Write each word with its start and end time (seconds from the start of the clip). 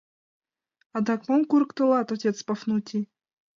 —Адак 0.95 1.21
мом 1.27 1.41
курыктылат, 1.49 2.07
отец 2.13 2.37
Пафнутий? 2.47 3.03